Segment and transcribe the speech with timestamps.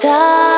[0.00, 0.57] time.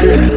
[0.00, 0.28] Yeah.